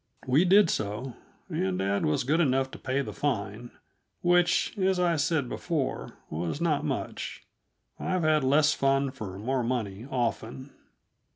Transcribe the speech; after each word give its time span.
We 0.25 0.45
did 0.45 0.71
so, 0.71 1.13
and 1.47 1.77
dad 1.77 2.07
was 2.07 2.23
good 2.23 2.39
enough 2.39 2.71
to 2.71 2.79
pay 2.79 3.03
the 3.03 3.13
fine, 3.13 3.69
which, 4.21 4.75
as 4.79 4.99
I 4.99 5.15
said 5.15 5.47
before, 5.47 6.17
was 6.27 6.59
not 6.59 6.83
much. 6.83 7.43
I've 7.99 8.23
had 8.23 8.43
less 8.43 8.73
fun 8.73 9.11
for 9.11 9.37
more 9.37 9.63
money, 9.63 10.07
often. 10.09 10.71